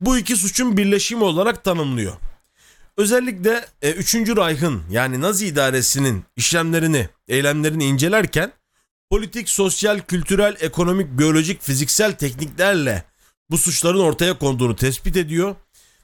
[0.00, 2.16] Bu iki suçun birleşimi olarak tanımlıyor.
[3.00, 4.14] Özellikle e, 3.
[4.14, 8.52] Reich'ın yani Nazi idaresinin işlemlerini, eylemlerini incelerken
[9.10, 13.04] politik, sosyal, kültürel, ekonomik, biyolojik, fiziksel tekniklerle
[13.50, 15.56] bu suçların ortaya konduğunu tespit ediyor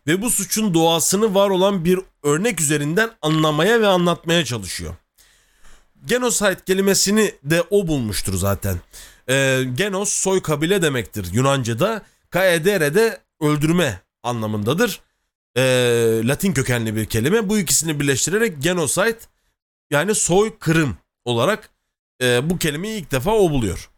[0.06, 4.94] ve bu suçun doğasını var olan bir örnek üzerinden anlamaya ve anlatmaya çalışıyor.
[6.04, 8.80] Genocide kelimesini de o bulmuştur zaten.
[9.28, 12.02] E, genos soy kabile demektir Yunanca'da.
[12.30, 15.00] Kaedere de öldürme anlamındadır.
[15.56, 15.62] E,
[16.24, 17.48] Latin kökenli bir kelime.
[17.48, 19.18] Bu ikisini birleştirerek genocide
[19.90, 21.70] yani soy kırım olarak
[22.22, 23.90] e, bu kelimeyi ilk defa o buluyor.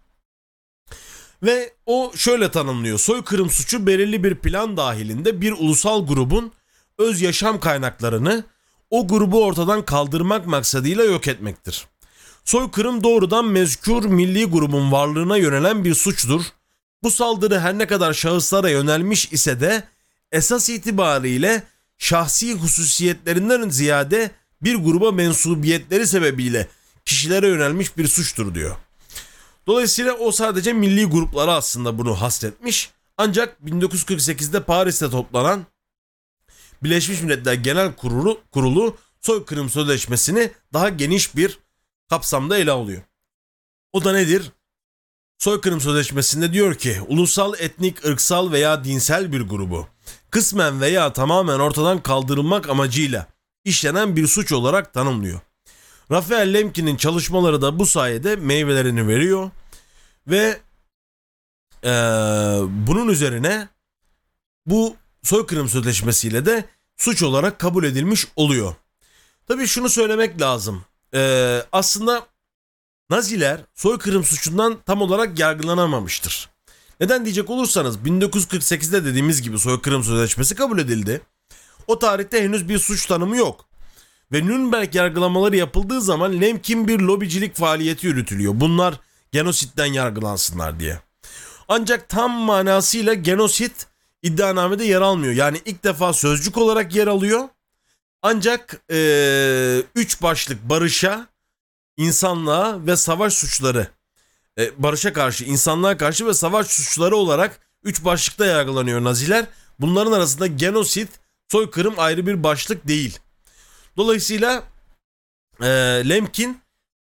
[1.43, 2.99] Ve o şöyle tanımlıyor.
[2.99, 6.53] Soykırım suçu belirli bir plan dahilinde bir ulusal grubun
[6.99, 8.45] öz yaşam kaynaklarını
[8.91, 11.87] o grubu ortadan kaldırmak maksadıyla yok etmektir.
[12.45, 16.43] Soykırım doğrudan mezkur milli grubun varlığına yönelen bir suçtur.
[17.03, 19.85] Bu saldırı her ne kadar şahıslara yönelmiş ise de
[20.33, 21.63] esas itibariyle
[21.99, 24.31] şahsi hususiyetlerinden ziyade
[24.63, 26.69] bir gruba mensubiyetleri sebebiyle
[27.05, 28.77] kişilere yönelmiş bir suçtur diyor.
[29.67, 32.91] Dolayısıyla o sadece milli gruplara aslında bunu hasretmiş.
[33.17, 35.67] Ancak 1948'de Paris'te toplanan
[36.83, 41.59] Birleşmiş Milletler Genel Kurulu, Kurulu soykırım sözleşmesini daha geniş bir
[42.09, 43.03] kapsamda ele alıyor.
[43.93, 44.53] O da nedir?
[45.39, 49.89] Soykırım sözleşmesinde diyor ki ulusal, etnik, ırksal veya dinsel bir grubu
[50.31, 53.27] kısmen veya tamamen ortadan kaldırılmak amacıyla
[53.65, 55.41] işlenen bir suç olarak tanımlıyor.
[56.11, 59.51] Rafael Lemkin'in çalışmaları da bu sayede meyvelerini veriyor
[60.27, 60.61] ve
[61.85, 61.91] e,
[62.69, 63.69] bunun üzerine
[64.67, 66.65] bu soykırım sözleşmesiyle de
[66.97, 68.75] suç olarak kabul edilmiş oluyor.
[69.49, 70.85] Tabii şunu söylemek lazım.
[71.15, 72.27] E, aslında
[73.11, 76.49] Naziler soykırım suçundan tam olarak yargılanamamıştır.
[77.01, 81.21] Neden diyecek olursanız 1948'de dediğimiz gibi soykırım sözleşmesi kabul edildi.
[81.87, 83.69] O tarihte henüz bir suç tanımı yok
[84.33, 88.53] ve Nürnberg yargılamaları yapıldığı zaman Lemkin bir lobicilik faaliyeti yürütülüyor.
[88.57, 89.01] Bunlar
[89.33, 91.01] genositten yargılansınlar diye.
[91.69, 93.87] Ancak tam manasıyla genosit
[94.23, 95.33] iddianamede yer almıyor.
[95.33, 97.49] Yani ilk defa sözcük olarak yer alıyor.
[98.23, 101.27] Ancak ee, üç başlık barışa,
[101.97, 103.89] insanlığa ve savaş suçları
[104.59, 109.47] e, barışa karşı, insanlığa karşı ve savaş suçları olarak üç başlıkta yargılanıyor Naziler.
[109.81, 111.09] Bunların arasında genosit,
[111.49, 113.19] soykırım ayrı bir başlık değil.
[113.97, 114.63] Dolayısıyla
[115.61, 115.67] e,
[116.09, 116.61] Lemkin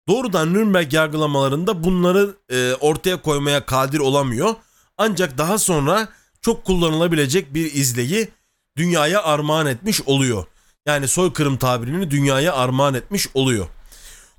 [0.08, 4.54] doğrudan Nürnberg yargılamalarında bunları e, ortaya koymaya kadir olamıyor.
[4.98, 6.08] Ancak daha sonra
[6.40, 8.28] çok kullanılabilecek bir izleyi
[8.76, 10.46] dünyaya armağan etmiş oluyor.
[10.86, 13.66] Yani soykırım tabirini dünyaya armağan etmiş oluyor.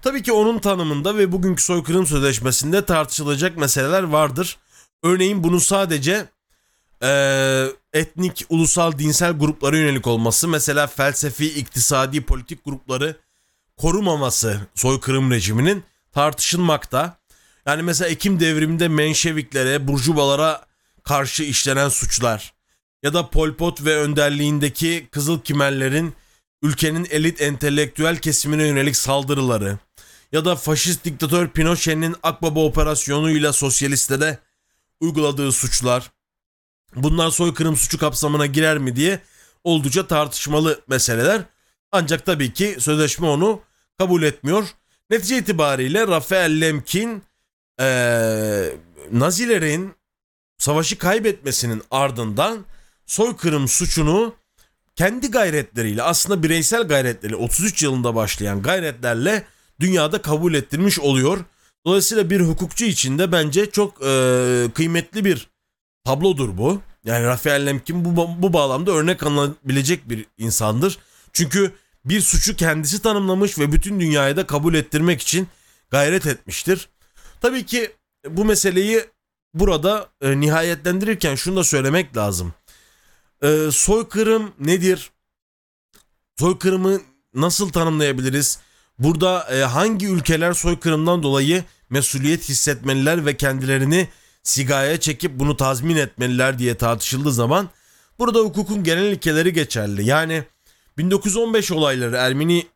[0.05, 4.57] Tabii ki onun tanımında ve bugünkü soykırım sözleşmesinde tartışılacak meseleler vardır.
[5.03, 6.25] Örneğin bunu sadece
[7.03, 7.09] e,
[7.93, 13.15] etnik, ulusal, dinsel gruplara yönelik olması, mesela felsefi, iktisadi, politik grupları
[13.77, 17.17] korumaması soykırım rejiminin tartışılmakta.
[17.65, 20.65] Yani mesela Ekim devriminde Menşeviklere, Burjuvalara
[21.03, 22.53] karşı işlenen suçlar
[23.03, 26.13] ya da Pol Pot ve önderliğindeki Kızıl Kimerlerin
[26.61, 29.77] ülkenin elit entelektüel kesimine yönelik saldırıları
[30.31, 34.39] ya da faşist diktatör Pinochet'in Akbaba operasyonuyla sosyalistlere
[34.99, 36.11] uyguladığı suçlar
[36.95, 39.19] Bunlar soykırım suçu kapsamına girer mi diye
[39.63, 41.41] oldukça tartışmalı meseleler.
[41.91, 43.61] Ancak tabii ki sözleşme onu
[43.97, 44.67] kabul etmiyor.
[45.09, 47.23] Netice itibariyle Rafael Lemkin
[47.81, 48.73] ee,
[49.11, 49.93] Nazilerin
[50.57, 52.65] savaşı kaybetmesinin ardından
[53.05, 54.35] soykırım suçunu
[54.95, 59.45] kendi gayretleriyle aslında bireysel gayretleri 33 yılında başlayan gayretlerle
[59.79, 61.45] dünyada kabul ettirmiş oluyor.
[61.85, 65.49] Dolayısıyla bir hukukçu için de bence çok e, kıymetli bir
[66.03, 66.81] tablodur bu.
[67.03, 70.97] Yani Rafael Lemkin bu, bu bağlamda örnek alınabilecek bir insandır.
[71.33, 71.71] Çünkü
[72.05, 75.47] bir suçu kendisi tanımlamış ve bütün dünyaya da kabul ettirmek için
[75.89, 76.89] gayret etmiştir.
[77.41, 77.91] Tabii ki
[78.29, 79.05] bu meseleyi
[79.53, 82.53] burada e, nihayetlendirirken şunu da söylemek lazım.
[83.43, 85.11] E, soykırım nedir?
[86.39, 87.01] Soykırımı
[87.33, 88.59] nasıl tanımlayabiliriz?
[88.99, 94.07] Burada e, hangi ülkeler soykırımdan dolayı mesuliyet hissetmeliler ve kendilerini
[94.43, 97.69] sigaya çekip bunu tazmin etmeliler diye tartışıldığı zaman
[98.19, 100.05] burada hukukun genel ilkeleri geçerli.
[100.05, 100.43] Yani
[100.97, 102.67] 1915 olayları, Ermeni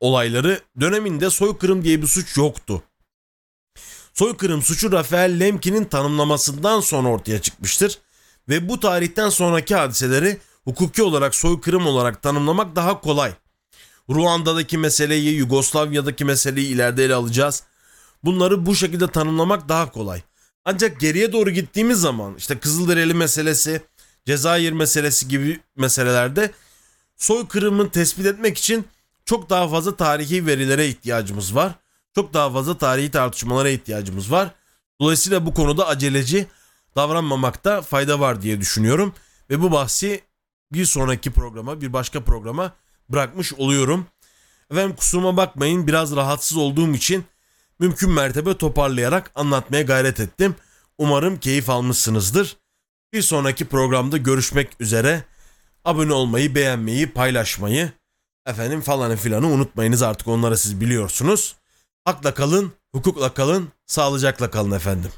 [0.00, 2.82] olayları döneminde soykırım diye bir suç yoktu.
[4.14, 7.98] Soykırım suçu Rafael Lemkin'in tanımlamasından sonra ortaya çıkmıştır
[8.48, 13.32] ve bu tarihten sonraki hadiseleri hukuki olarak soykırım olarak tanımlamak daha kolay.
[14.14, 17.62] Ruanda'daki meseleyi, Yugoslavya'daki meseleyi ileride ele alacağız.
[18.24, 20.22] Bunları bu şekilde tanımlamak daha kolay.
[20.64, 23.82] Ancak geriye doğru gittiğimiz zaman işte Kızılderili meselesi,
[24.26, 26.50] Cezayir meselesi gibi meselelerde
[27.16, 28.84] soykırımın tespit etmek için
[29.24, 31.72] çok daha fazla tarihi verilere ihtiyacımız var.
[32.14, 34.54] Çok daha fazla tarihi tartışmalara ihtiyacımız var.
[35.00, 36.46] Dolayısıyla bu konuda aceleci
[36.96, 39.14] davranmamakta fayda var diye düşünüyorum.
[39.50, 40.20] Ve bu bahsi
[40.72, 42.72] bir sonraki programa, bir başka programa
[43.08, 44.06] bırakmış oluyorum.
[44.70, 47.24] Efendim kusuruma bakmayın biraz rahatsız olduğum için
[47.78, 50.54] mümkün mertebe toparlayarak anlatmaya gayret ettim.
[50.98, 52.56] Umarım keyif almışsınızdır.
[53.12, 55.24] Bir sonraki programda görüşmek üzere.
[55.84, 57.92] Abone olmayı, beğenmeyi, paylaşmayı,
[58.46, 61.56] efendim falanı filanı unutmayınız artık onları siz biliyorsunuz.
[62.04, 65.10] Hakla kalın, hukukla kalın, sağlıcakla kalın efendim.